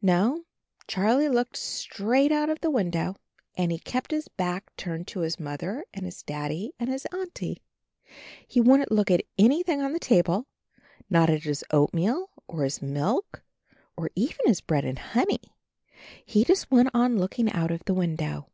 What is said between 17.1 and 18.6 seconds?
looking out of the window.